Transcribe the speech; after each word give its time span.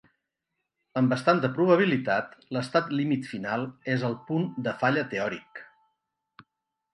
Amb 1.01 1.11
bastanta 1.13 1.51
probabilitat, 1.57 2.33
l'estat 2.57 2.89
límit 3.01 3.29
final 3.33 3.67
és 3.97 4.07
el 4.09 4.17
punt 4.31 4.49
de 4.69 4.75
falla 4.81 5.05
teòric. 5.13 5.63